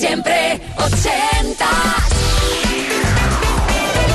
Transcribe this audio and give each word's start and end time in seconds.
Siempre 0.00 0.58
ochentas. 0.78 2.19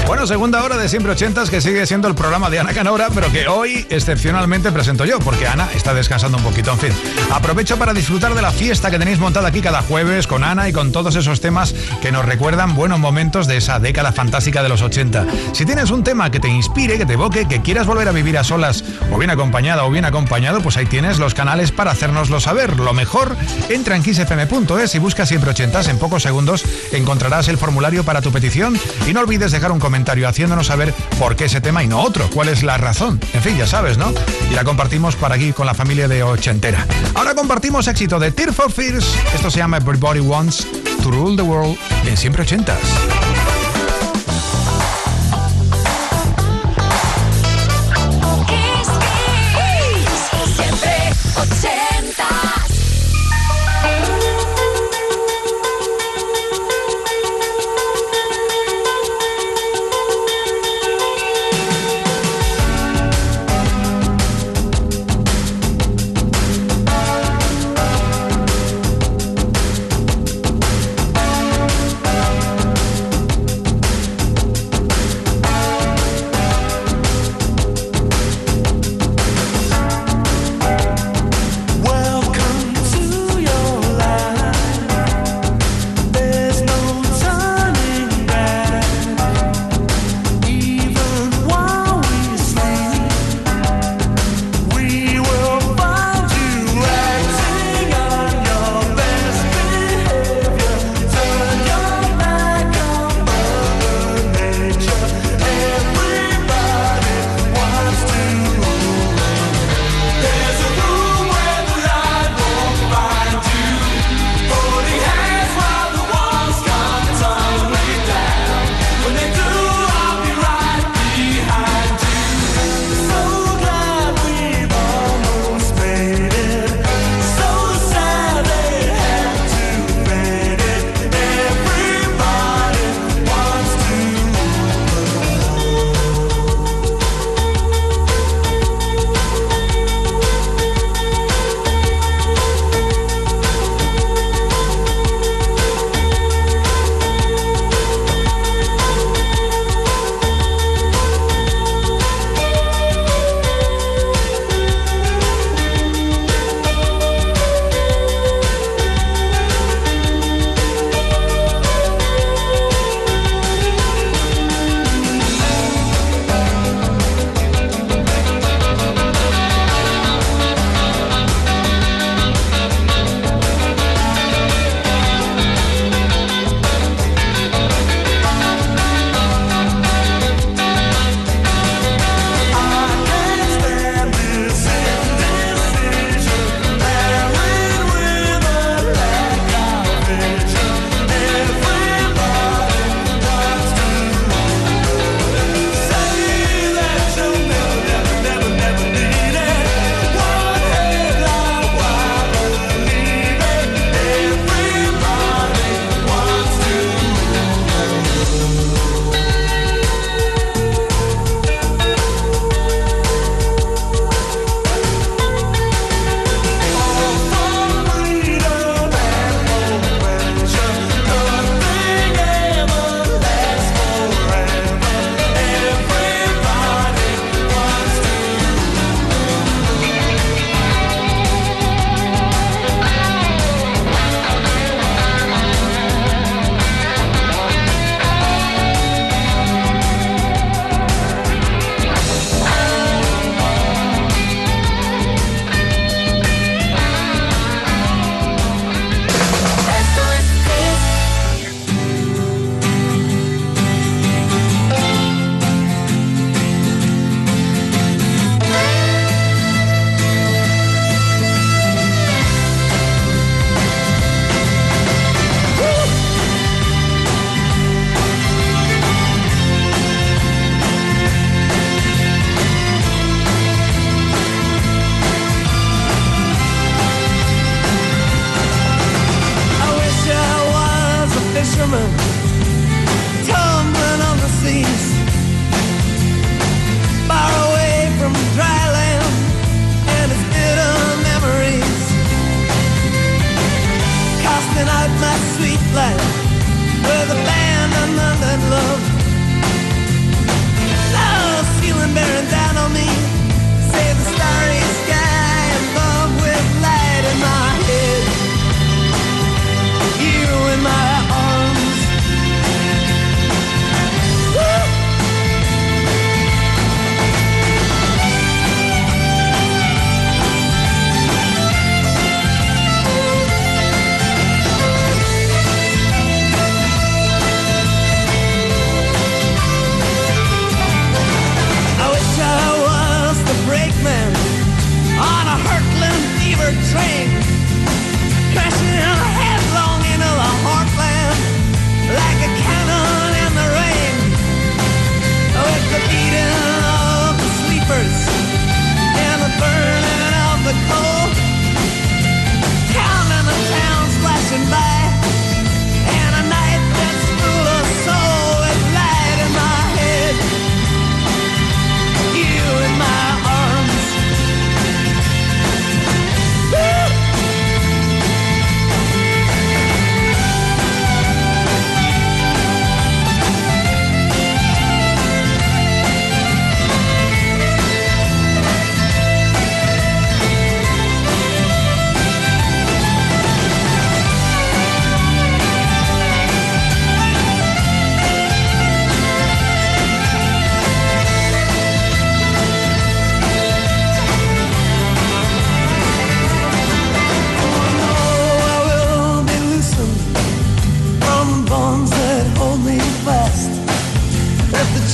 Bueno, 0.08 0.28
segunda 0.28 0.63
hora 0.63 0.77
de 0.77 0.88
Siempre 0.88 1.13
Ochentas, 1.13 1.50
que 1.50 1.62
sigue 1.62 1.83
siendo 1.88 2.08
el 2.08 2.13
programa 2.13 2.51
de 2.51 2.59
Ana 2.59 2.74
Canora, 2.74 3.08
pero 3.14 3.32
que 3.32 3.48
hoy 3.48 3.87
excepcionalmente 3.90 4.71
presento 4.71 5.03
yo, 5.03 5.19
porque 5.19 5.48
Ana 5.48 5.67
está 5.74 5.96
descansando 5.96 6.37
un 6.37 6.43
poquito. 6.43 6.71
En 6.74 6.78
fin, 6.78 6.92
aprovecho 7.33 7.78
para 7.78 7.92
disfrutar 7.92 8.36
de 8.36 8.41
la 8.44 8.52
fiesta 8.52 8.91
que 8.91 9.00
tenéis 9.00 9.18
montada 9.18 9.48
aquí 9.48 9.62
cada 9.62 9.82
jueves 9.82 10.28
con 10.28 10.44
Ana 10.44 10.70
y 10.70 10.73
con 10.73 10.91
todos 10.91 11.16
esos 11.16 11.41
temas 11.41 11.73
que 12.04 12.12
nos 12.12 12.23
recuerdan 12.23 12.76
buenos 12.76 13.00
momentos 13.00 13.48
de 13.48 13.57
esa 13.57 13.80
década 13.80 14.12
fantástica 14.12 14.62
de 14.62 14.70
los 14.70 14.84
80. 14.84 15.26
Si 15.54 15.66
tienes 15.66 15.89
un 15.89 16.04
tema 16.04 16.30
que 16.30 16.40
te 16.40 16.50
inspire, 16.50 17.00
que 17.00 17.08
te 17.08 17.14
evoque, 17.14 17.48
que 17.48 17.64
quieras 17.64 17.88
volver 17.88 18.08
a 18.08 18.12
vivir 18.12 18.38
a 18.38 18.44
solas, 18.44 18.84
o 19.12 19.18
bien 19.18 19.32
acompañada 19.32 19.86
o 19.86 19.90
bien 19.90 20.06
acompañado, 20.06 20.62
pues 20.62 20.78
ahí 20.78 20.86
tienes 20.86 21.18
los 21.18 21.34
canales 21.34 21.72
para 21.72 21.92
hacérnoslo 21.92 22.40
saber. 22.40 22.80
Lo 22.80 22.94
mejor, 22.94 23.36
entra 23.70 23.96
en 23.96 24.04
kissfm.es 24.04 24.94
y 24.94 25.00
busca 25.00 25.26
Siempre 25.26 25.50
Ochentas. 25.50 25.88
En 25.88 25.98
pocos 25.98 26.22
segundos 26.22 26.64
encontrarás 26.92 27.47
el 27.47 27.57
formulario 27.57 28.04
para 28.04 28.21
tu 28.21 28.32
petición 28.32 28.79
y 29.07 29.14
no 29.14 29.21
olvides 29.21 29.51
dejar 29.51 29.71
un 29.71 29.79
comentario 29.79 29.95
haciéndonos 30.04 30.68
saber 30.68 30.94
por 31.20 31.36
qué 31.36 31.46
ese 31.46 31.62
tema 31.62 31.84
y 31.84 31.88
no 31.88 32.02
otro, 32.02 32.30
cuál 32.34 32.49
es 32.49 32.63
la 32.63 32.77
razón. 32.77 33.20
En 33.34 33.41
fin, 33.41 33.58
ya 33.58 33.67
sabes, 33.67 33.98
¿no? 33.98 34.13
Y 34.49 34.54
la 34.54 34.63
compartimos 34.63 35.16
para 35.16 35.35
aquí 35.35 35.54
con 35.54 35.66
la 35.66 35.73
familia 35.73 36.08
de 36.08 36.23
Ochentera. 36.23 36.85
Ahora 37.13 37.35
compartimos 37.35 37.88
éxito 37.88 38.20
de 38.20 38.31
Tear 38.31 38.54
for 38.54 38.71
Fears. 38.71 39.16
Esto 39.34 39.49
se 39.49 39.59
llama 39.59 39.77
Everybody 39.77 40.20
Wants 40.20 40.68
to 41.02 41.12
Rule 41.12 41.35
the 41.35 41.41
World 41.41 41.77
en 42.05 42.18
siempre 42.18 42.44
ochentas. 42.44 42.80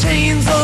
Con 0.03 0.60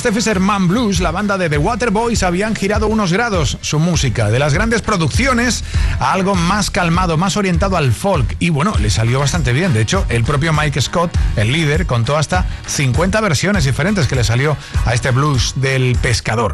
este 0.00 0.12
Fisherman 0.12 0.66
Blues, 0.66 1.00
la 1.00 1.10
banda 1.10 1.36
de 1.36 1.50
The 1.50 1.58
Waterboys 1.58 2.22
habían 2.22 2.56
girado 2.56 2.86
unos 2.86 3.12
grados 3.12 3.58
su 3.60 3.78
música, 3.78 4.30
de 4.30 4.38
las 4.38 4.54
grandes 4.54 4.80
producciones 4.80 5.62
a 5.98 6.12
algo 6.12 6.34
más 6.34 6.70
calmado, 6.70 7.18
más 7.18 7.36
orientado 7.36 7.76
al 7.76 7.92
folk. 7.92 8.34
Y 8.38 8.48
bueno, 8.48 8.72
le 8.78 8.88
salió 8.88 9.20
bastante 9.20 9.52
bien. 9.52 9.74
De 9.74 9.82
hecho, 9.82 10.06
el 10.08 10.24
propio 10.24 10.54
Mike 10.54 10.80
Scott, 10.80 11.14
el 11.36 11.52
líder, 11.52 11.84
contó 11.84 12.16
hasta 12.16 12.46
50 12.66 13.20
versiones 13.20 13.64
diferentes 13.64 14.06
que 14.06 14.16
le 14.16 14.24
salió 14.24 14.56
a 14.86 14.94
este 14.94 15.10
blues 15.10 15.52
del 15.56 15.94
pescador. 16.00 16.52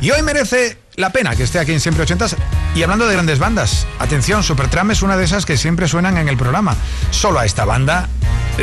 Y 0.00 0.10
hoy 0.10 0.22
merece 0.22 0.78
la 0.96 1.10
pena 1.10 1.36
que 1.36 1.44
esté 1.44 1.60
aquí 1.60 1.72
en 1.72 1.78
Siempre 1.78 2.02
Ochentas. 2.02 2.34
Y 2.74 2.82
hablando 2.82 3.06
de 3.06 3.14
grandes 3.14 3.38
bandas, 3.38 3.86
atención, 4.00 4.42
Supertram 4.42 4.90
es 4.90 5.02
una 5.02 5.16
de 5.16 5.24
esas 5.24 5.46
que 5.46 5.56
siempre 5.56 5.86
suenan 5.86 6.16
en 6.16 6.28
el 6.28 6.36
programa. 6.36 6.74
Solo 7.12 7.38
a 7.38 7.44
esta 7.44 7.64
banda 7.64 8.08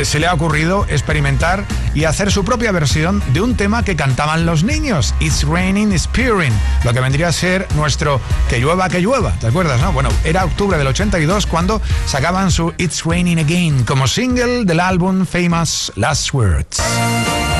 se 0.04 0.18
le 0.18 0.26
ha 0.26 0.34
ocurrido 0.34 0.86
experimentar 0.88 1.64
y 1.94 2.04
hacer 2.04 2.30
su 2.30 2.44
propia 2.44 2.72
versión 2.72 3.22
de 3.32 3.40
un 3.40 3.56
tema 3.56 3.82
que 3.82 3.96
cantaban 3.96 4.46
los 4.46 4.64
niños, 4.64 5.14
It's 5.20 5.42
Raining, 5.42 5.92
It's 5.92 6.06
Pouring, 6.06 6.52
lo 6.84 6.92
que 6.92 7.00
vendría 7.00 7.28
a 7.28 7.32
ser 7.32 7.66
nuestro 7.74 8.20
Que 8.48 8.58
llueva, 8.58 8.88
que 8.88 9.00
llueva, 9.00 9.32
¿te 9.40 9.46
acuerdas? 9.46 9.80
No? 9.80 9.92
Bueno, 9.92 10.10
era 10.24 10.44
octubre 10.44 10.76
del 10.78 10.86
82 10.88 11.46
cuando 11.46 11.80
sacaban 12.06 12.50
su 12.50 12.72
It's 12.78 13.04
Raining 13.04 13.38
Again 13.38 13.84
como 13.84 14.06
single 14.06 14.64
del 14.64 14.80
álbum 14.80 15.26
Famous 15.26 15.92
Last 15.96 16.32
Words. 16.34 17.55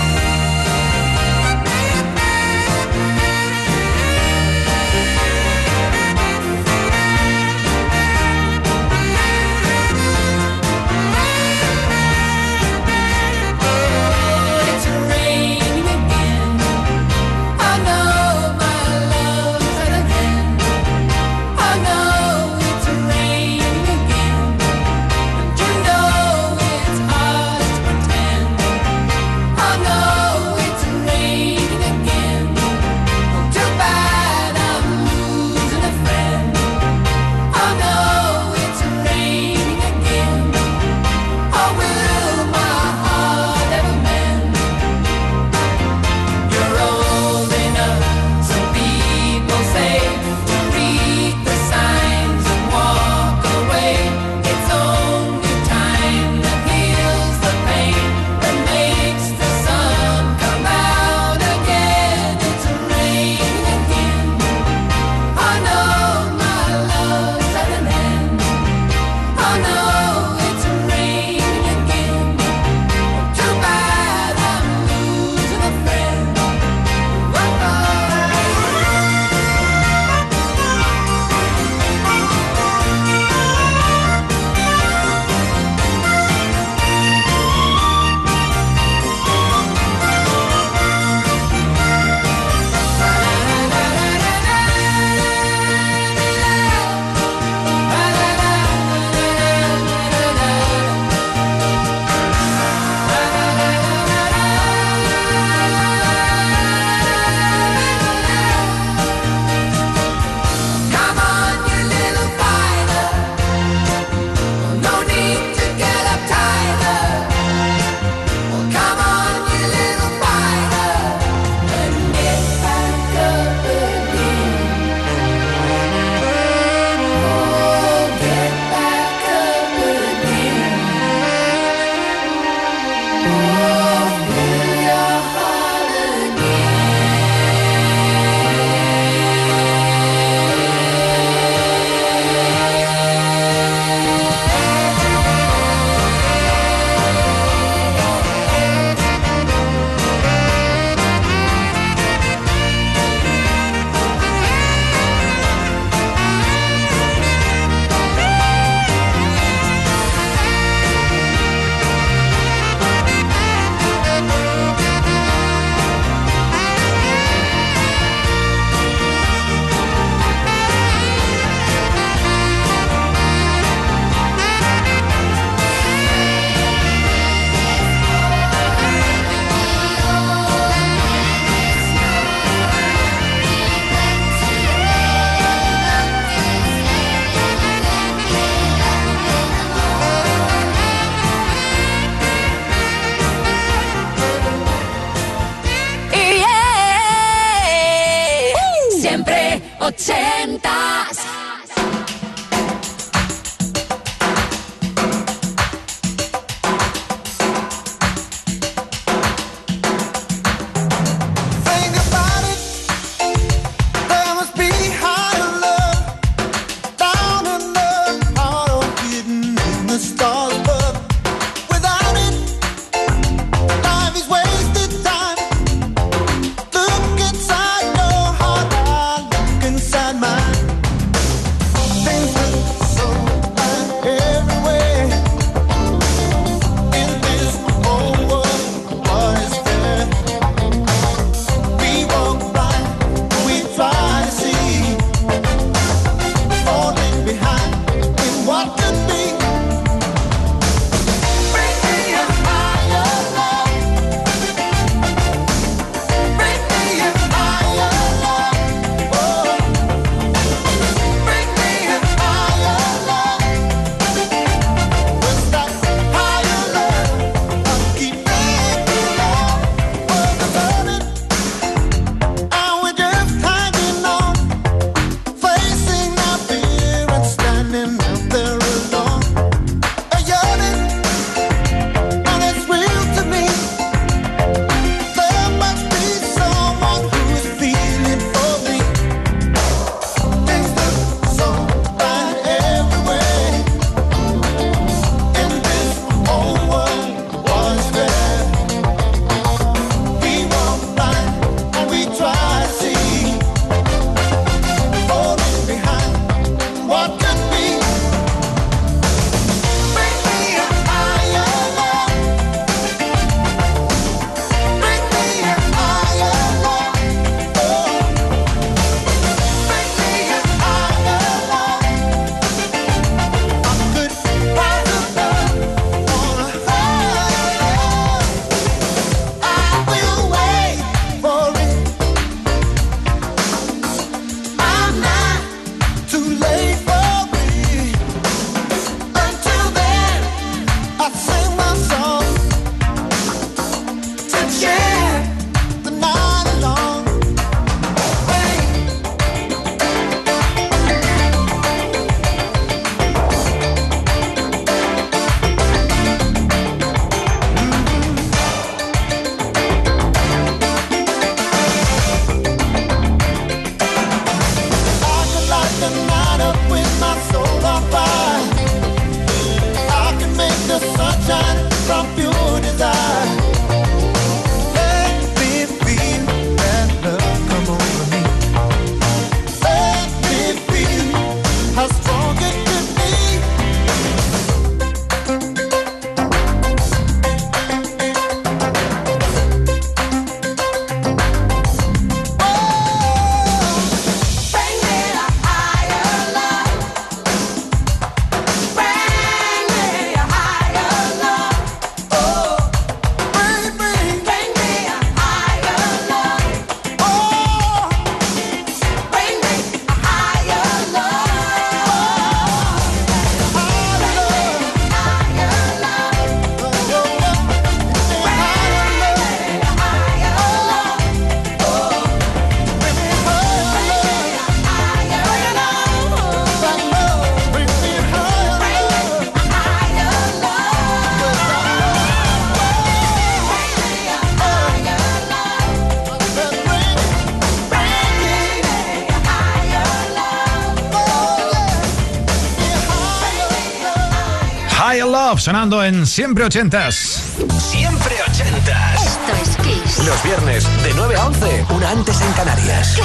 Sonando 445.47 445.85
en 445.85 446.05
Siempre 446.07 446.45
Ochentas. 446.45 447.37
Siempre 447.61 448.17
Ochentas. 448.29 449.01
Esto 449.01 449.33
es 449.41 449.57
Kiss. 449.59 450.05
Los 450.05 450.21
viernes 450.25 450.65
de 450.83 450.93
9 450.97 451.15
a 451.15 451.27
11, 451.27 451.67
una 451.71 451.91
antes 451.91 452.21
en 452.21 452.33
Canarias. 452.33 452.99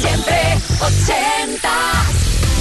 Siempre 0.00 0.58
Ochentas. 0.80 1.59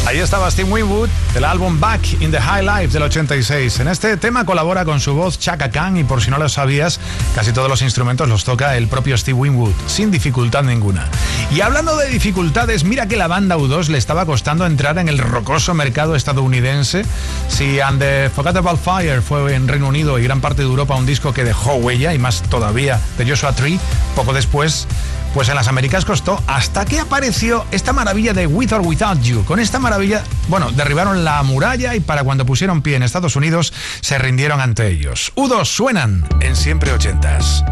Ahí 0.09 0.17
estaba 0.17 0.49
Steve 0.49 0.71
Winwood 0.71 1.07
del 1.35 1.45
álbum 1.45 1.79
Back 1.79 2.19
in 2.19 2.31
the 2.31 2.41
High 2.41 2.63
Life 2.63 2.87
del 2.87 3.03
86. 3.03 3.79
En 3.81 3.87
este 3.87 4.17
tema 4.17 4.43
colabora 4.43 4.83
con 4.83 4.99
su 4.99 5.13
voz 5.13 5.37
Chaka 5.37 5.69
Khan 5.69 5.97
y 5.97 6.03
por 6.03 6.23
si 6.23 6.31
no 6.31 6.39
lo 6.39 6.49
sabías, 6.49 6.99
casi 7.35 7.53
todos 7.53 7.69
los 7.69 7.83
instrumentos 7.83 8.27
los 8.27 8.43
toca 8.43 8.75
el 8.75 8.87
propio 8.87 9.15
Steve 9.15 9.37
Winwood, 9.37 9.71
sin 9.85 10.09
dificultad 10.09 10.63
ninguna. 10.63 11.07
Y 11.51 11.61
hablando 11.61 11.95
de 11.95 12.09
dificultades, 12.09 12.85
mira 12.85 13.07
que 13.07 13.17
la 13.17 13.27
banda 13.27 13.55
U2 13.57 13.89
le 13.89 13.99
estaba 13.99 14.25
costando 14.25 14.65
entrar 14.65 14.97
en 14.97 15.09
el 15.09 15.19
rocoso 15.19 15.75
mercado 15.75 16.15
estadounidense. 16.15 17.05
Si 17.47 17.79
And 17.79 17.99
the 17.99 18.31
Forgettable 18.33 18.77
Fire 18.83 19.21
fue 19.21 19.53
en 19.53 19.67
Reino 19.67 19.89
Unido 19.89 20.17
y 20.17 20.23
gran 20.23 20.41
parte 20.41 20.63
de 20.63 20.69
Europa 20.69 20.95
un 20.95 21.05
disco 21.05 21.33
que 21.33 21.43
dejó 21.43 21.75
huella, 21.75 22.15
y 22.15 22.17
más 22.17 22.41
todavía 22.41 22.99
de 23.19 23.29
Joshua 23.29 23.53
Tree, 23.53 23.79
poco 24.15 24.33
después 24.33 24.87
pues 25.33 25.49
en 25.49 25.55
las 25.55 25.67
Américas 25.67 26.05
costó 26.05 26.41
hasta 26.47 26.85
que 26.85 26.99
apareció 26.99 27.65
esta 27.71 27.93
maravilla 27.93 28.33
de 28.33 28.47
With 28.47 28.73
or 28.73 28.81
Without 28.81 29.21
You. 29.21 29.43
Con 29.45 29.59
esta 29.59 29.79
maravilla, 29.79 30.23
bueno, 30.47 30.71
derribaron 30.71 31.23
la 31.23 31.41
muralla 31.43 31.95
y 31.95 31.99
para 31.99 32.23
cuando 32.23 32.45
pusieron 32.45 32.81
pie 32.81 32.95
en 32.95 33.03
Estados 33.03 33.35
Unidos 33.35 33.73
se 34.01 34.17
rindieron 34.17 34.59
ante 34.59 34.87
ellos. 34.87 35.31
U2 35.35 35.65
suenan 35.65 36.27
en 36.41 36.55
siempre 36.55 36.91
ochentas. 36.91 37.63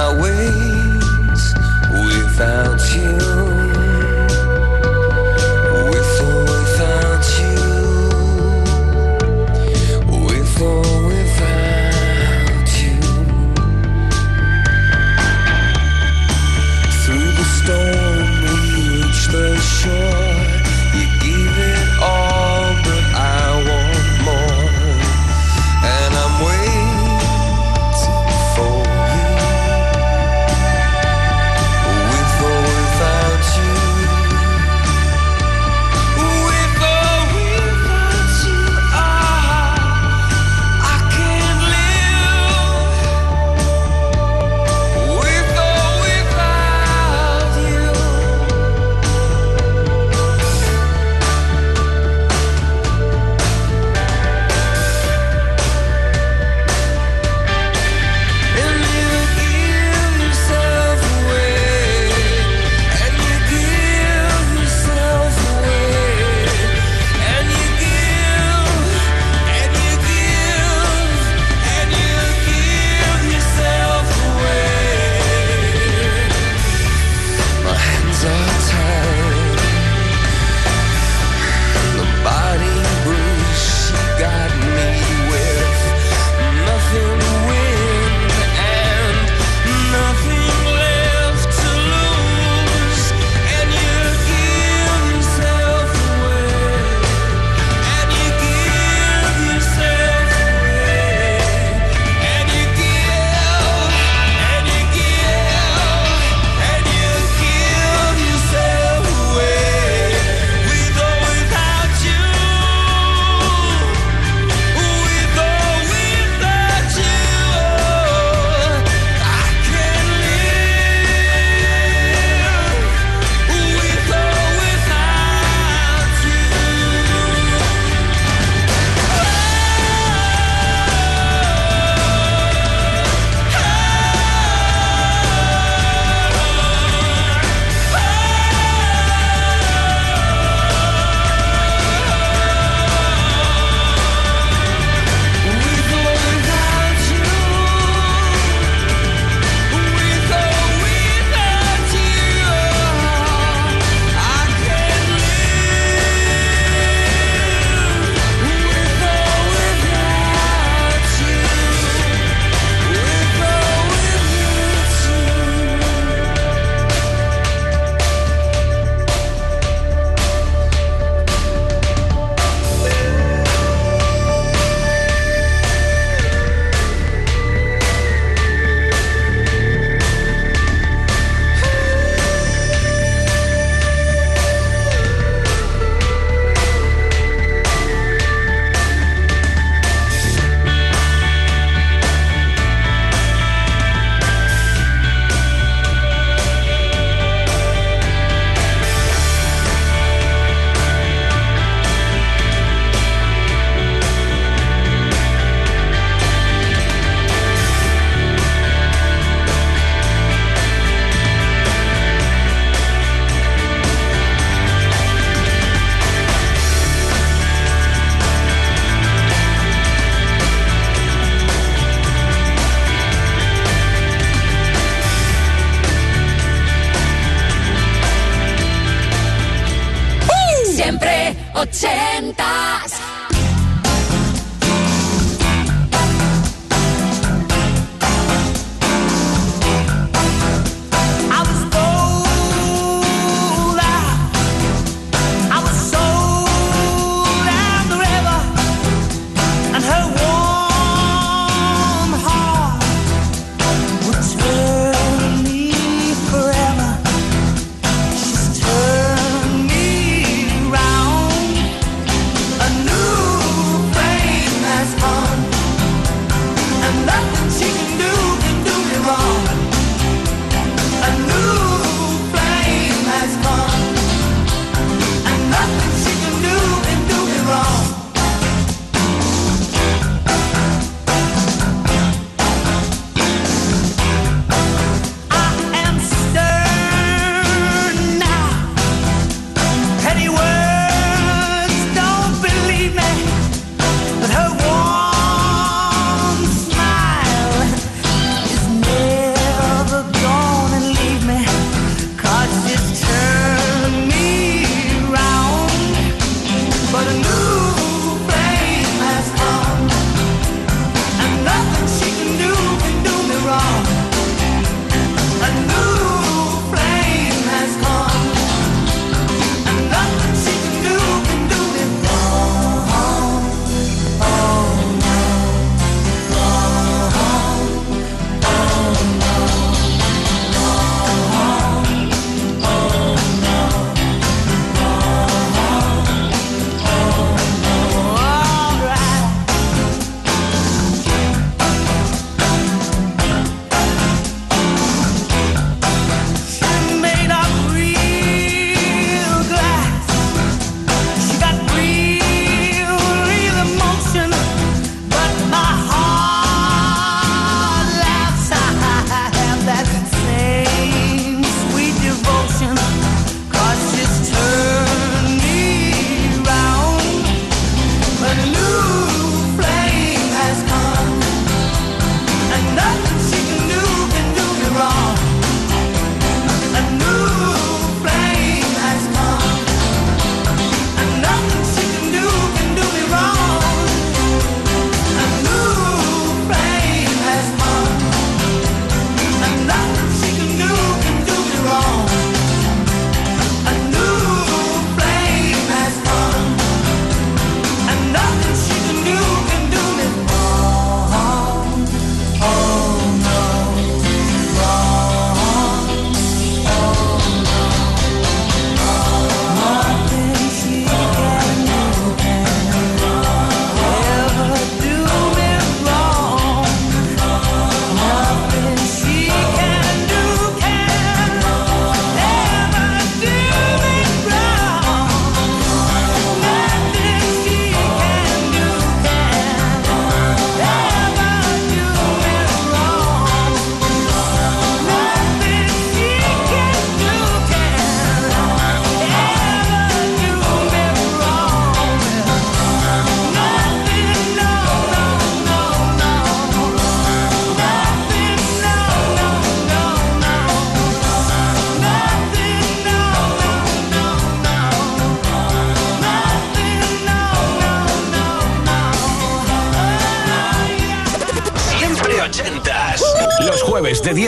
And 0.00 0.16
I 0.16 0.39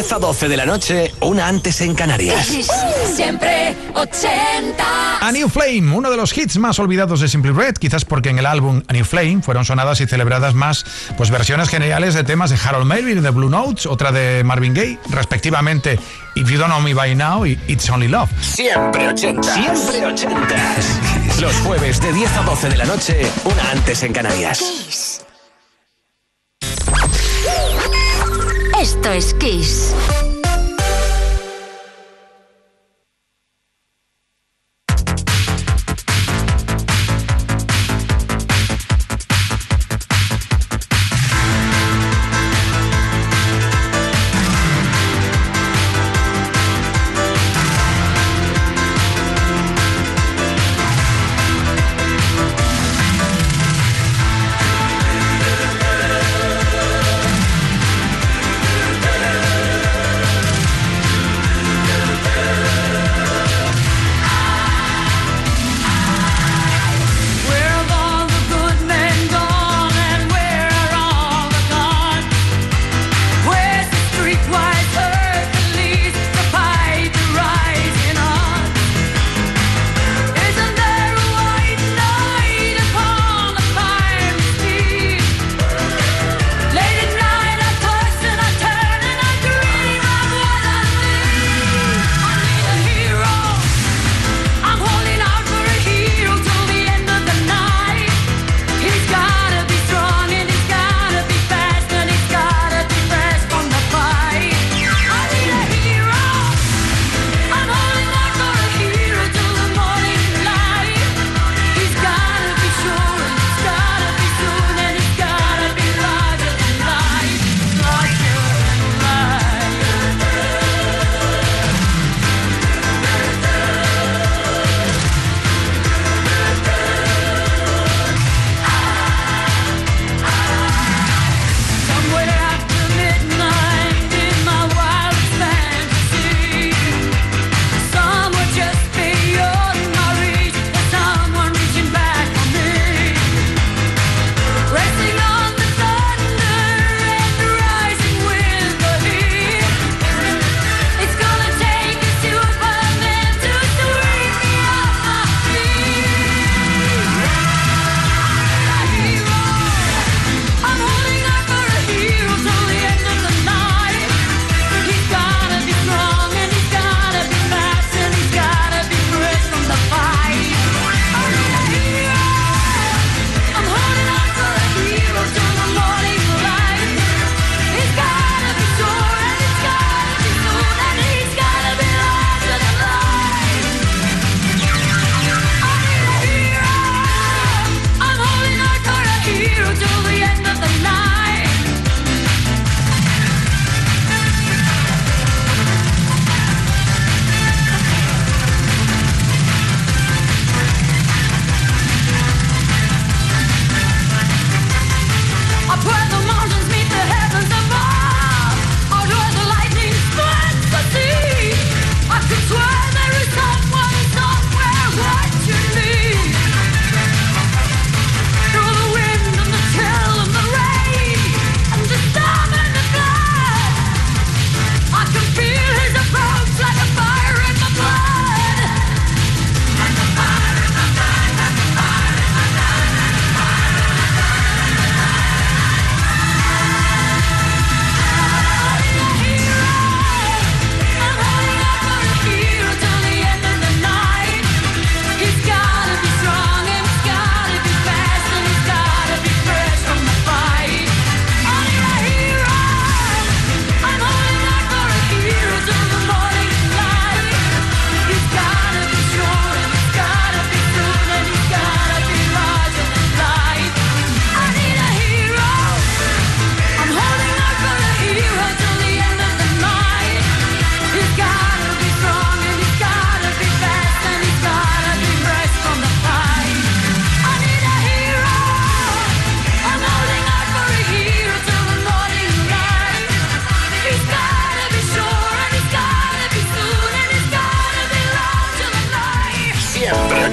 10 0.02 0.12
a 0.14 0.18
12 0.18 0.48
de 0.48 0.56
la 0.56 0.66
noche, 0.66 1.14
una 1.20 1.46
antes 1.46 1.80
en 1.80 1.94
Canarias. 1.94 2.48
Siempre 3.14 3.76
80. 3.94 4.84
A 5.20 5.30
New 5.30 5.48
Flame, 5.48 5.94
uno 5.94 6.10
de 6.10 6.16
los 6.16 6.36
hits 6.36 6.58
más 6.58 6.80
olvidados 6.80 7.20
de 7.20 7.28
Simple 7.28 7.52
Red, 7.52 7.74
quizás 7.74 8.04
porque 8.04 8.30
en 8.30 8.40
el 8.40 8.46
álbum 8.46 8.82
A 8.88 8.92
New 8.94 9.04
Flame 9.04 9.42
fueron 9.42 9.64
sonadas 9.64 10.00
y 10.00 10.06
celebradas 10.06 10.54
más 10.54 10.84
pues 11.16 11.30
versiones 11.30 11.68
geniales 11.68 12.14
de 12.14 12.24
temas 12.24 12.50
de 12.50 12.58
Harold 12.64 12.84
Melvin, 12.84 13.22
de 13.22 13.30
Blue 13.30 13.48
Notes, 13.48 13.86
otra 13.86 14.10
de 14.10 14.42
Marvin 14.42 14.74
Gaye, 14.74 14.98
respectivamente 15.10 16.00
If 16.34 16.50
You 16.50 16.58
Don't 16.58 16.72
Know 16.72 16.80
Me 16.80 16.94
By 16.94 17.14
Now 17.14 17.46
y 17.46 17.56
It's 17.68 17.88
Only 17.88 18.08
Love. 18.08 18.28
Siempre 18.40 19.06
80. 19.06 19.54
Siempre 19.54 20.04
80. 20.04 20.36
Los 21.40 21.54
jueves 21.58 22.00
de 22.00 22.12
10 22.12 22.36
a 22.38 22.42
12 22.42 22.68
de 22.70 22.76
la 22.76 22.86
noche, 22.86 23.30
una 23.44 23.70
antes 23.70 24.02
en 24.02 24.12
Canarias. 24.12 25.01
Esto 29.02 29.14
es 29.14 29.34
Kiss. 29.34 30.11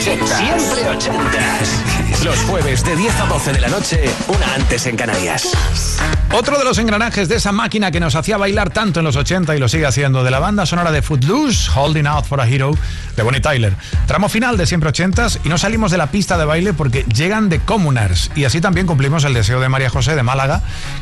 ochentas. 0.10 0.38
Siempre 0.38 0.90
ochentas. 0.90 2.24
Los 2.24 2.38
jueves 2.44 2.84
de 2.84 2.96
10 2.96 3.20
a 3.22 3.26
12 3.28 3.54
de 3.54 3.60
la 3.62 3.68
noche, 3.70 4.04
una 4.28 4.56
antes 4.56 4.86
en 4.88 4.98
Canarias. 4.98 5.52
Otro 6.34 6.58
de 6.58 6.64
los 6.64 6.78
engranajes 6.78 7.30
de 7.30 7.36
esa 7.36 7.52
máquina 7.52 7.92
que 7.92 8.00
nos 8.00 8.16
hacía 8.16 8.38
bailar 8.38 8.72
tanto 8.72 9.00
en 9.00 9.06
los 9.06 9.16
80 9.16 9.56
y 9.56 9.60
lo 9.60 9.70
sigue 9.70 9.86
haciendo 9.86 10.24
de 10.24 10.32
la 10.32 10.40
banda 10.40 10.66
sonora 10.66 10.92
de 10.92 11.02
Footloose, 11.02 11.70
Holding 11.74 12.08
Out 12.08 12.26
for 12.26 12.42
a 12.42 12.48
Hero, 12.48 12.72
de 13.20 13.24
Bonnie 13.24 13.42
Tyler. 13.42 13.74
Tramo 14.08 14.30
final 14.30 14.56
de 14.56 14.66
siempre 14.66 14.90
80s 14.92 15.40
y 15.44 15.50
no 15.50 15.58
salimos 15.58 15.92
de 15.92 15.98
la 15.98 16.08
pista 16.08 16.38
de 16.38 16.46
baile 16.46 16.72
porque 16.74 17.04
llegan 17.14 17.50
de 17.50 17.60
Communars 17.60 18.32
y 18.36 18.46
así 18.46 18.62
también 18.62 18.88
cumplimos 18.88 19.26
el 19.26 19.34
deseo 19.34 19.60
de 19.60 19.68
María 19.68 19.90
José 19.90 20.16
de 20.16 20.24
Málaga, 20.24 20.62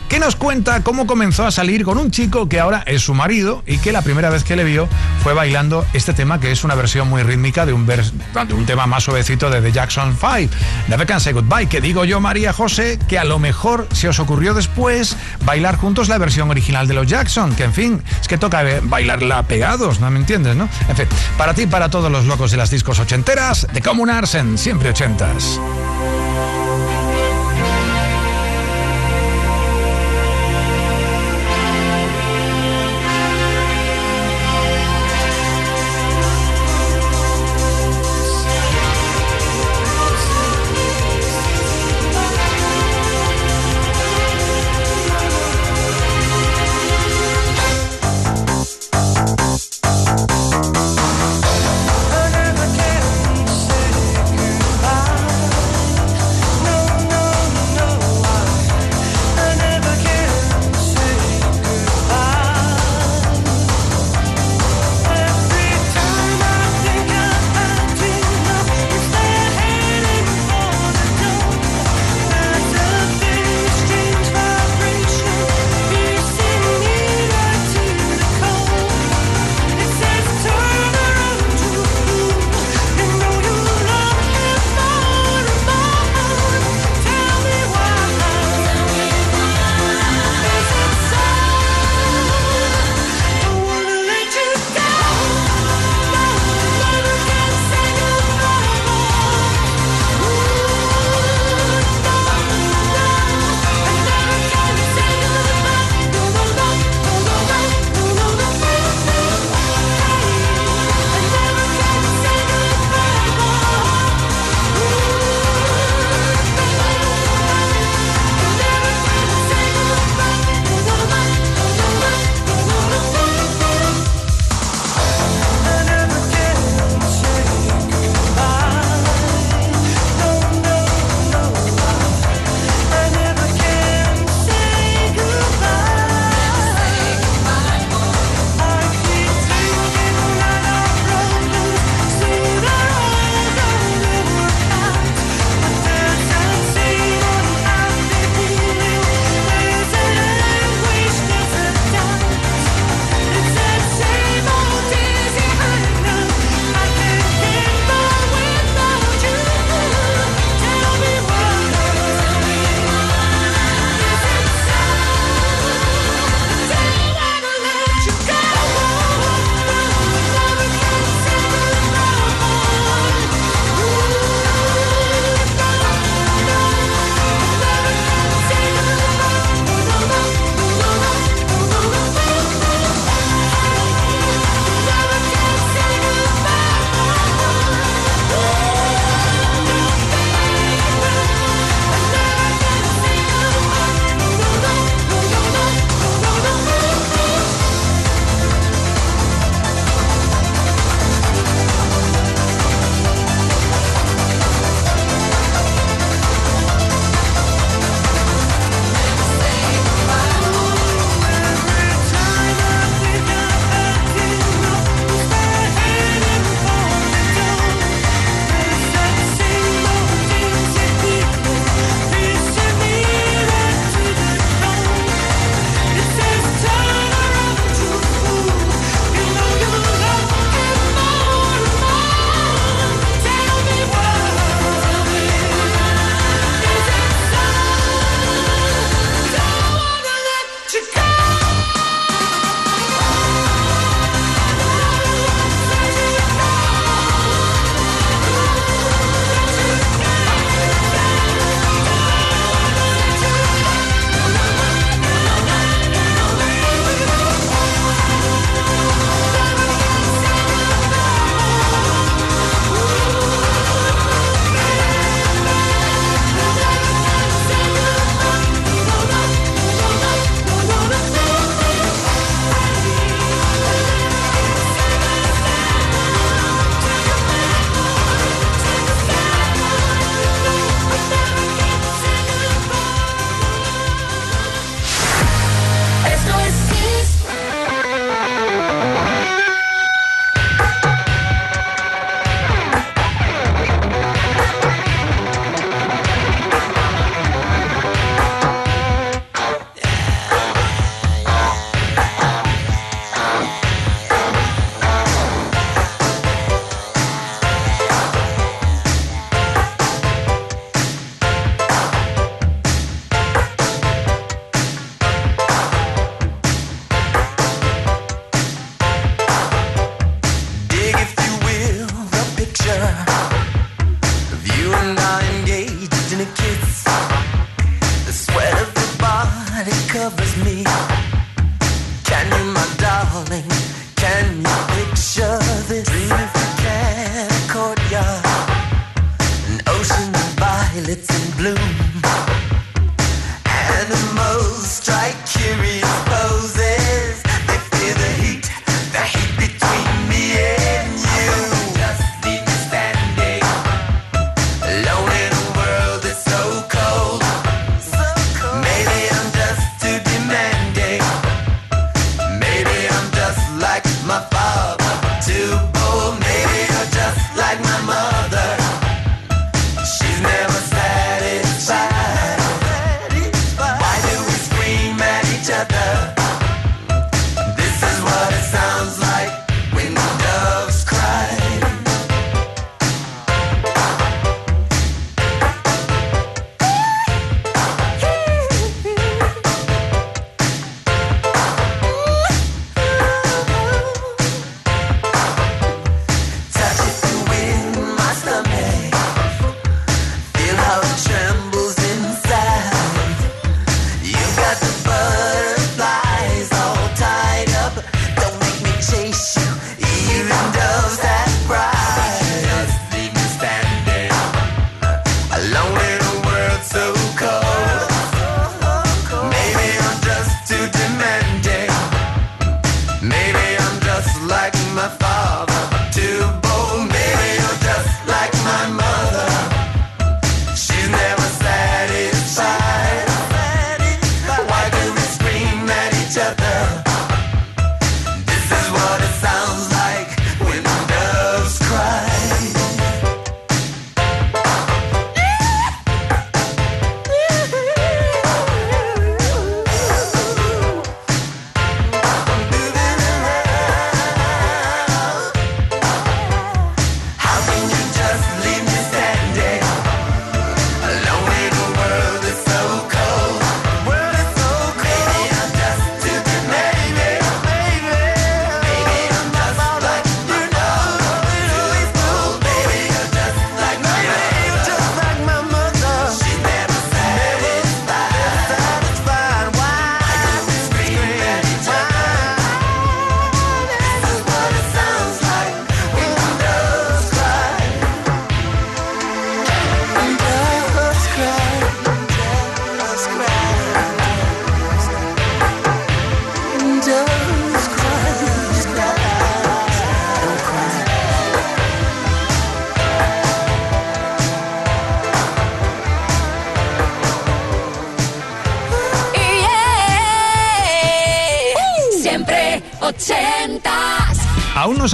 que 0.10 0.19
nos 0.19 0.36
cuenta 0.36 0.82
cómo 0.82 1.06
comenzó 1.06 1.45
a 1.45 1.51
salir 1.51 1.84
con 1.86 1.99
un 1.99 2.10
chico 2.10 2.49
que 2.49 2.60
ahora 2.60 2.84
es 2.88 3.03
su 3.03 3.13
marido 3.13 3.63
y 3.67 3.77
que 3.77 3.91
la 3.91 4.01
primera 4.01 4.30
vez 4.32 4.43
que 4.43 4.56
le 4.56 4.63
vio 4.63 4.89
fue 5.23 5.34
bailando 5.36 5.86
este 5.93 6.13
tema 6.13 6.39
que 6.39 6.51
es 6.51 6.63
una 6.63 6.73
versión 6.73 7.08
muy 7.08 7.21
rítmica 7.21 7.65
de 7.67 7.73
un, 7.73 7.86
vers- 7.86 8.12
de 8.47 8.53
un 8.56 8.65
tema 8.65 8.88
más 8.88 9.03
suavecito 9.03 9.49
de 9.51 9.62
The 9.62 9.71
Jackson 9.71 10.17
5, 10.19 10.53
Never 10.88 11.06
Can 11.06 11.21
Say 11.21 11.34
Goodbye, 11.34 11.67
que 11.67 11.82
digo 11.82 12.03
yo 12.03 12.19
María 12.19 12.51
José 12.51 12.97
que 13.08 13.19
a 13.19 13.23
lo 13.25 13.38
mejor 13.38 13.88
se 13.91 14.08
os 14.10 14.19
ocurrió 14.19 14.56
después 14.56 15.15
bailar 15.45 15.75
juntos 15.77 16.10
la 16.10 16.17
versión 16.17 16.49
original 16.49 16.88
de 16.88 16.95
los 16.95 17.06
Jackson, 17.06 17.53
que 17.56 17.63
en 17.63 17.73
fin, 17.73 18.01
es 18.19 18.27
que 18.27 18.38
toca 18.39 18.63
eh, 18.67 18.80
bailarla 18.84 19.43
pegados, 19.43 19.99
¿no 19.99 20.10
me 20.10 20.19
entiendes, 20.19 20.56
no? 20.56 20.67
En 20.89 20.95
fin, 20.95 21.06
para 21.38 21.53
ti, 21.53 21.67
para 21.67 21.89
todos 21.89 22.06
los 22.11 22.25
locos 22.25 22.51
de 22.51 22.57
las 22.57 22.69
discos 22.69 22.99
ochenteras, 22.99 23.67
de 23.73 23.81
Communars 23.81 24.35
en 24.35 24.57
Siempre 24.57 24.89
Ochentas. 24.89 25.59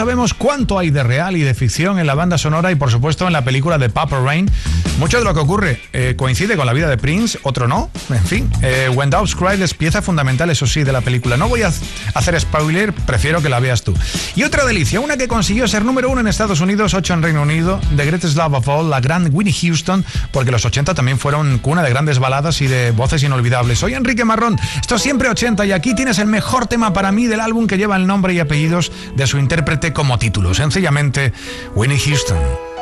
Sabemos 0.04 0.34
cuánto 0.34 0.78
hay 0.78 0.90
de 0.90 1.02
real 1.02 1.38
y 1.38 1.44
de 1.44 1.54
ficción 1.54 1.98
en 1.98 2.06
la 2.06 2.14
banda 2.14 2.38
sonora 2.38 2.74
y 2.74 2.76
por 2.76 2.92
supuesto 2.92 3.26
en 3.26 3.32
la 3.32 3.46
película 3.46 3.78
de 3.78 3.88
Papa 3.90 4.20
Rain. 4.20 4.52
Mucho 5.00 5.18
de 5.18 5.24
lo 5.24 5.34
que 5.34 5.40
ocurre 5.40 5.82
eh, 5.92 6.14
coincide 6.16 6.56
con 6.56 6.66
la 6.66 6.74
vida 6.74 6.88
de 6.88 6.98
Prince, 6.98 7.40
otro 7.44 7.68
no. 7.68 7.90
En 8.10 8.24
fin, 8.24 8.50
eh, 8.62 8.90
When 8.94 9.10
Doves 9.10 9.36
Cry 9.36 9.62
es 9.62 9.74
pieza 9.74 10.02
fundamental, 10.02 10.50
eso 10.50 10.68
sí, 10.68 10.84
de 10.84 10.92
la 10.92 11.02
película. 11.02 11.36
No 11.36 11.50
voy 11.50 11.64
a 11.64 11.72
hacer 12.14 12.40
spoiler, 12.40 12.94
prefiero 12.94 13.42
que 13.42 13.50
la 13.50 13.60
veas 13.60 13.84
tú. 13.84 13.94
Y 14.36 14.44
otra 14.44 14.66
delicia, 14.66 15.00
una 15.00 15.18
que 15.18 15.28
consiguió 15.28 15.68
ser 15.68 15.84
número 15.84 16.10
uno 16.10 16.22
en 16.22 16.28
Estados 16.28 16.62
Unidos, 16.62 16.94
ocho 16.94 17.14
en 17.14 17.24
Reino 17.24 17.42
Unido, 17.42 17.82
The 17.96 18.06
Greatest 18.06 18.38
Love 18.38 18.54
of 18.54 18.68
All, 18.68 18.90
la 18.90 19.02
gran 19.02 19.30
Winnie 19.34 19.54
Houston, 19.54 20.06
porque 20.32 20.52
los 20.52 20.64
80 20.64 20.94
también 20.94 21.18
fueron 21.18 21.58
cuna 21.58 21.82
de 21.82 21.90
grandes 21.90 22.20
baladas 22.20 22.62
y 22.62 22.68
de 22.68 22.92
voces 22.92 23.24
inolvidables. 23.24 23.80
Soy 23.80 23.96
Enrique 23.96 24.26
Marrón, 24.26 24.58
esto 24.80 24.96
es 24.96 25.02
siempre 25.02 25.30
80 25.30 25.66
y 25.66 25.72
aquí 25.72 25.96
tienes 25.96 26.20
el 26.20 26.28
mejor 26.28 26.68
tema 26.68 26.94
para 26.94 27.12
mí 27.12 27.26
del 27.26 27.40
álbum 27.40 27.68
que 27.68 27.78
lleva 27.78 27.96
el 27.98 28.08
nombre 28.08 28.34
y 28.34 28.40
apellidos 28.40 28.92
de 29.16 29.28
su 29.28 29.38
intérprete 29.38 29.92
como 29.92 30.20
título, 30.20 30.54
sencillamente 30.54 31.34
Winnie 31.76 32.00
Houston. 32.00 32.73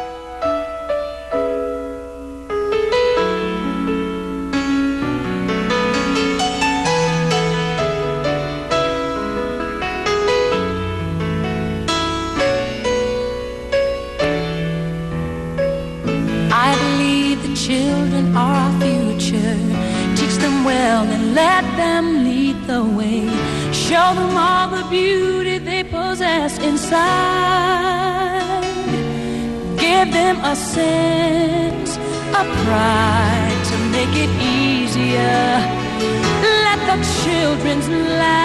It 34.24 34.32
easier. 34.41 35.45
Let 36.65 36.80
the 36.89 36.97
children's 37.24 37.88
laughter 37.89 38.41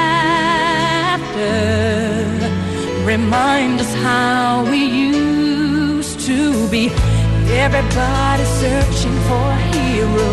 remind 3.04 3.80
us 3.84 3.92
how 4.06 4.64
we 4.70 4.80
used 4.84 6.18
to 6.30 6.38
be. 6.68 6.84
Everybody's 7.64 8.52
searching 8.62 9.16
for 9.28 9.44
a 9.58 9.60
hero. 9.74 10.30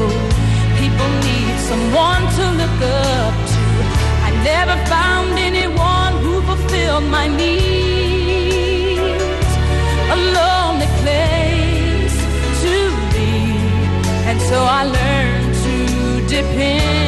People 0.81 1.09
need 1.27 1.55
someone 1.71 2.23
to 2.37 2.43
look 2.59 2.79
up 3.17 3.35
to. 3.51 3.61
I 4.27 4.29
never 4.51 4.75
found 4.95 5.29
anyone 5.49 6.13
who 6.23 6.33
fulfilled 6.49 7.05
my 7.17 7.27
needs. 7.27 7.69
A 10.15 10.17
lonely 10.37 10.89
place 11.01 12.17
to 12.63 12.75
be. 13.13 13.31
And 14.29 14.37
so 14.49 14.57
I 14.79 14.83
learned 14.97 15.32
depend 16.33 17.02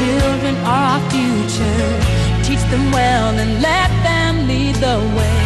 children 0.00 0.54
are 0.72 0.84
our 0.94 1.02
future. 1.12 1.88
Teach 2.46 2.64
them 2.72 2.84
well 2.90 3.32
and 3.42 3.52
let 3.60 3.90
them 4.08 4.32
lead 4.48 4.76
the 4.76 4.98
way. 5.16 5.40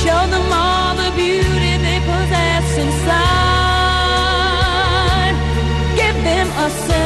Show 0.00 0.20
them 0.34 0.46
all 0.52 0.90
the 1.02 1.10
beauty 1.22 1.72
they 1.86 1.98
possess 2.10 2.66
inside. 2.84 3.56
Give 6.00 6.16
them 6.28 6.48
a 6.64 6.68
sense. 6.70 7.05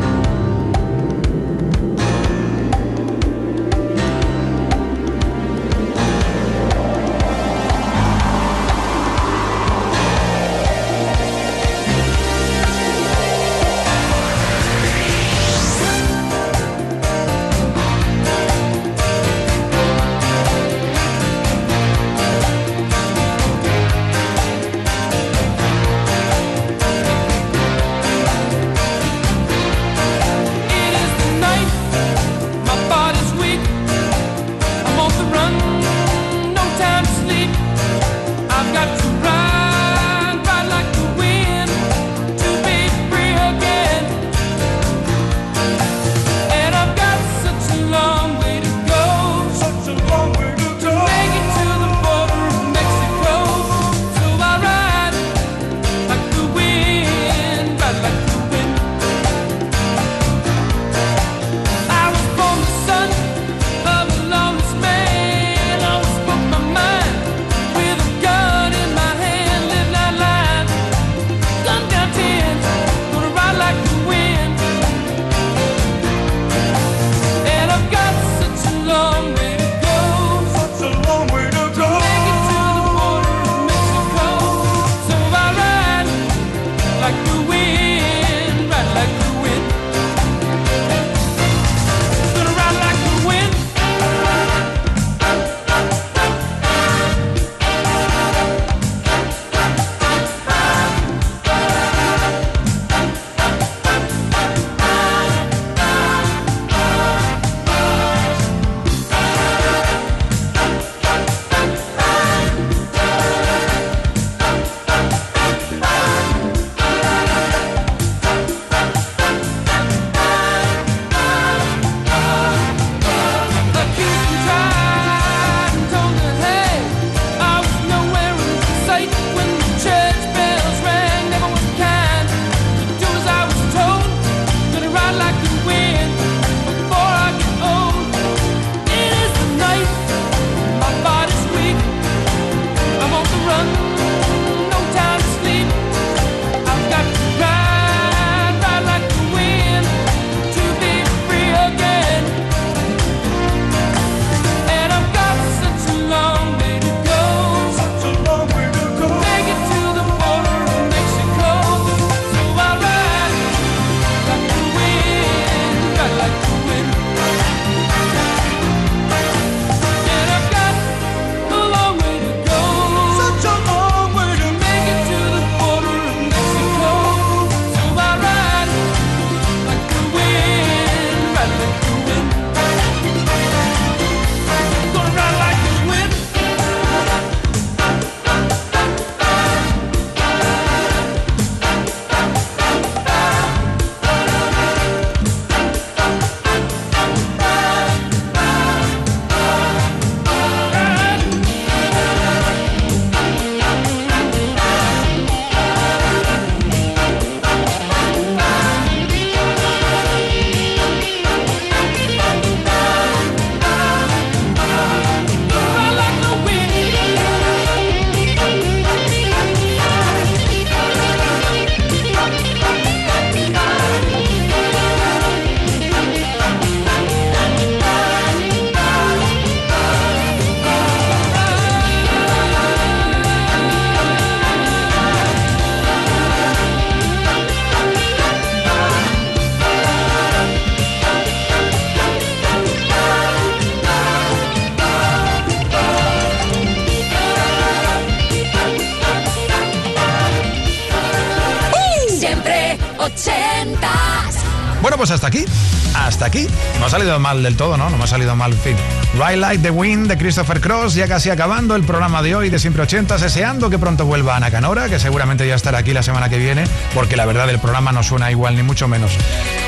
Del 257.39 257.55
todo, 257.55 257.77
¿no? 257.77 257.89
No 257.89 257.97
me 257.97 258.03
ha 258.03 258.07
salido 258.07 258.35
mal, 258.35 258.51
en 258.51 258.59
fin. 258.59 258.75
Ride 259.13 259.37
Like 259.37 259.63
the 259.63 259.71
Wind 259.71 260.07
de 260.07 260.17
Christopher 260.17 260.59
Cross, 260.59 260.95
ya 260.95 261.07
casi 261.07 261.29
acabando 261.29 261.75
el 261.75 261.83
programa 261.83 262.21
de 262.21 262.35
hoy 262.35 262.49
de 262.49 262.59
Siempre 262.59 262.83
80, 262.83 263.17
deseando 263.17 263.69
que 263.69 263.79
pronto 263.79 264.05
vuelva 264.05 264.35
Ana 264.35 264.51
Canora, 264.51 264.89
que 264.89 264.99
seguramente 264.99 265.47
ya 265.47 265.55
estará 265.55 265.79
aquí 265.79 265.93
la 265.93 266.03
semana 266.03 266.29
que 266.29 266.37
viene, 266.37 266.65
porque 266.93 267.15
la 267.15 267.25
verdad 267.25 267.49
el 267.49 267.59
programa 267.59 267.91
no 267.91 268.03
suena 268.03 268.29
igual, 268.31 268.55
ni 268.55 268.63
mucho 268.63 268.87
menos. 268.87 269.11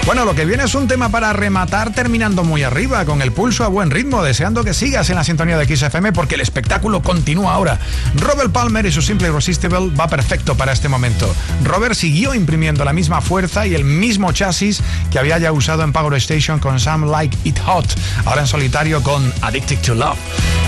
Bueno, 0.05 0.25
lo 0.25 0.35
que 0.35 0.43
viene 0.43 0.65
es 0.65 0.75
un 0.75 0.85
tema 0.85 1.07
para 1.07 1.31
rematar 1.31 1.93
terminando 1.93 2.43
muy 2.43 2.61
arriba, 2.61 3.05
con 3.05 3.21
el 3.21 3.31
pulso 3.31 3.63
a 3.63 3.69
buen 3.69 3.89
ritmo, 3.89 4.21
deseando 4.21 4.65
que 4.65 4.73
sigas 4.73 5.09
en 5.09 5.15
la 5.15 5.23
sintonía 5.23 5.57
de 5.57 5.65
XFM, 5.65 6.11
porque 6.11 6.35
el 6.35 6.41
espectáculo 6.41 7.01
continúa 7.01 7.53
ahora. 7.53 7.79
Robert 8.15 8.51
Palmer 8.51 8.85
y 8.85 8.91
su 8.91 9.01
Simple 9.01 9.29
Irresistible 9.29 9.91
va 9.97 10.09
perfecto 10.09 10.55
para 10.55 10.73
este 10.73 10.89
momento. 10.89 11.33
Robert 11.63 11.95
siguió 11.95 12.35
imprimiendo 12.35 12.83
la 12.83 12.91
misma 12.91 13.21
fuerza 13.21 13.65
y 13.65 13.75
el 13.75 13.85
mismo 13.85 14.33
chasis 14.33 14.83
que 15.09 15.19
había 15.19 15.37
ya 15.37 15.53
usado 15.53 15.83
en 15.83 15.93
Power 15.93 16.15
Station 16.15 16.59
con 16.59 16.81
Some 16.81 17.09
Like 17.09 17.37
It 17.45 17.59
Hot, 17.59 17.87
ahora 18.25 18.41
en 18.41 18.47
solitario 18.47 19.01
con 19.01 19.33
Addicted 19.41 19.79
to 19.79 19.95
Love, 19.95 20.19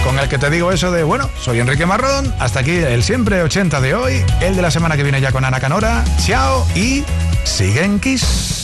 con 0.06 0.18
el 0.18 0.30
que 0.30 0.38
te 0.38 0.50
digo 0.50 0.72
eso 0.72 0.92
de, 0.92 1.04
bueno, 1.04 1.30
soy 1.44 1.60
Enrique 1.60 1.86
Marrón, 1.86 2.34
hasta 2.40 2.62
aquí 2.62 2.72
el 2.72 3.04
siempre 3.04 3.44
80 3.44 3.82
de 3.82 3.96
hoy, 3.96 4.24
el 4.40 4.56
de 4.56 4.62
la 4.62 4.72
semana 4.72 4.96
que 4.96 5.04
viene 5.04 5.20
ya 5.20 5.34
con 5.34 5.44
Ana 5.44 5.60
Canora, 5.60 6.06
chao 6.26 6.66
y 6.74 7.04
sigue 7.44 7.84
en 7.84 8.00
Kiss. 8.00 8.55